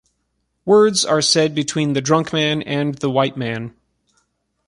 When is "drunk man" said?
2.01-2.63